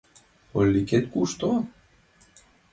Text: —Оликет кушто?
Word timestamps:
—Оликет 0.57 1.05
кушто? 1.13 1.49